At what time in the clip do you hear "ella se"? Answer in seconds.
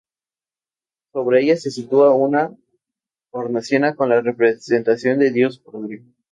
1.43-1.69